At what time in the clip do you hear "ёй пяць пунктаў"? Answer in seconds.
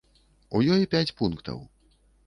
0.77-1.65